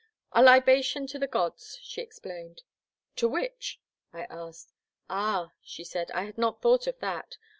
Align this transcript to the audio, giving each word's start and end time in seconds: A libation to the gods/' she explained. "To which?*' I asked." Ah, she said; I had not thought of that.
A 0.31 0.41
libation 0.41 1.05
to 1.05 1.19
the 1.19 1.27
gods/' 1.27 1.77
she 1.83 2.01
explained. 2.01 2.63
"To 3.17 3.27
which?*' 3.27 3.79
I 4.11 4.23
asked." 4.31 4.73
Ah, 5.11 5.51
she 5.61 5.83
said; 5.83 6.09
I 6.15 6.23
had 6.23 6.39
not 6.39 6.59
thought 6.59 6.87
of 6.87 6.97
that. 7.01 7.37